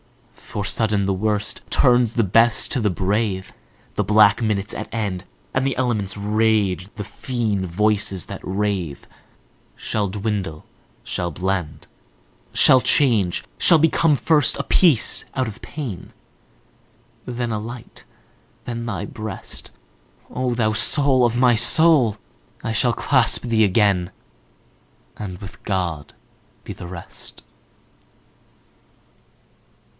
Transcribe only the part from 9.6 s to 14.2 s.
Shall dwindle, shall blend, Shall change, shall become